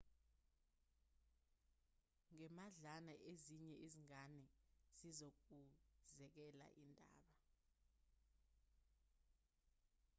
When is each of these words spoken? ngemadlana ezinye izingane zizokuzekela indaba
ngemadlana 2.35 3.13
ezinye 3.31 3.73
izingane 3.85 4.43
zizokuzekela 4.99 6.65
indaba 6.83 7.21